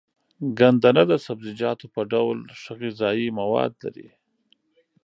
ګندنه 0.57 1.03
د 1.11 1.13
سبزيجاتو 1.25 1.85
په 1.95 2.01
ډول 2.11 2.37
ښه 2.61 2.71
غذايي 2.81 3.27
مواد 3.39 3.71
لري. 3.83 4.07